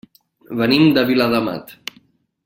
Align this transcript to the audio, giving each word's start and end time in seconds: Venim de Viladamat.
Venim 0.61 0.87
de 0.95 1.03
Viladamat. 1.09 1.75